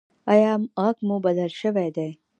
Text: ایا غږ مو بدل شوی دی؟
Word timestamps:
ایا 0.33 0.51
غږ 0.83 0.97
مو 1.07 1.15
بدل 1.25 1.49
شوی 1.61 1.89
دی؟ 1.95 2.09